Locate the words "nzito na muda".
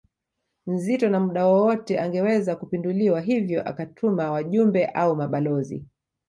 0.67-1.47